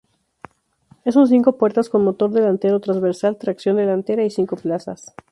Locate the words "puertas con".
1.59-2.03